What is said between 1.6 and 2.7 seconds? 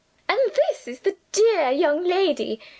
young lady?"